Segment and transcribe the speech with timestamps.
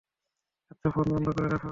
[0.71, 1.69] আচ্ছা, ফোন বন্ধ করে রাখো।